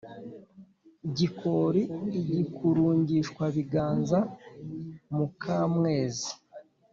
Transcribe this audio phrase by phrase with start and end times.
[1.17, 1.81] "gikoli
[2.19, 4.19] igikurungishwabiganza
[5.15, 6.31] muka mwezi.